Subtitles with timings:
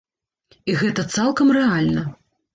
[0.73, 2.09] І гэта цалкам рэальна.